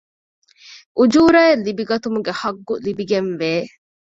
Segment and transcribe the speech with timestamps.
[0.97, 3.51] އުޖޫރައެއް ލިބިގަތުމުގެ ޙައްޤު ލިބިގެން ވޭ